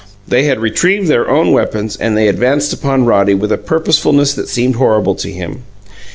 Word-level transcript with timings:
They 0.27 0.45
had 0.45 0.61
retrieved 0.63 1.09
their 1.09 1.29
own 1.29 1.51
weapons, 1.51 1.95
and 1.95 2.17
they 2.17 2.27
advanced 2.27 2.73
upon 2.73 3.05
Roddy 3.05 3.35
with 3.35 3.51
a 3.51 3.57
purposefulness 3.59 4.33
that 4.33 4.49
seemed 4.49 4.77
horrible 4.77 5.13
to 5.13 5.29
him. 5.31 5.61